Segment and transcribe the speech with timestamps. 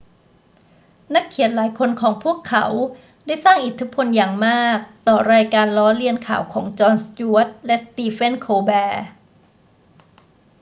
[1.15, 2.65] นักเขียนหลายคนของพวกเขา
[3.25, 4.77] ได้สร้างอิทธิพลอย่างมาก
[5.07, 9.05] ต่อรายการล้อเลียนข่าวของจอน สจ๊วต และสตีเฟน โคลแบร์